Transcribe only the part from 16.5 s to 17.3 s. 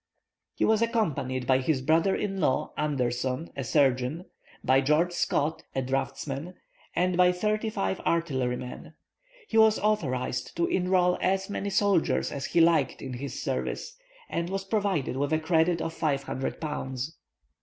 pounds.